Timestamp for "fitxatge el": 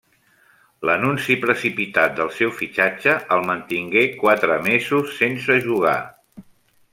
2.61-3.45